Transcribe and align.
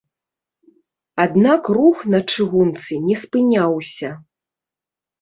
Аднак 1.25 1.63
рух 1.79 1.97
на 2.15 2.23
чыгунцы 2.33 3.01
не 3.07 3.15
спыняўся. 3.27 4.09